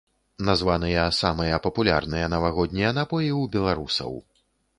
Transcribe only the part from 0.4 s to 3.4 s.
Названыя самыя папулярныя навагоднія напоі